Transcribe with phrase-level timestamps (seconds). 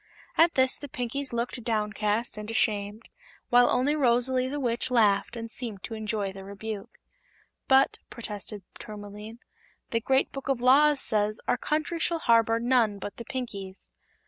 [0.35, 3.07] At this the Pinkies looked downcast and ashamed,
[3.51, 6.97] while only Rosalie the Witch laughed and seemed to enjoy the rebuke.
[7.67, 9.37] "But," protested Tourmaline,
[9.91, 13.89] "the Great Book of Laws says our country shall harbor none but the Pinkies."